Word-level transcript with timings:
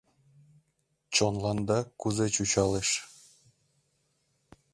Чонланда 1.13 1.79
кузе 1.99 2.27
чучалеш? 2.35 2.89